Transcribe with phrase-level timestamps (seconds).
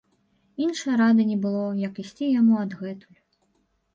[0.67, 3.19] Іншай рады не было, як ісці яму адгэтуль.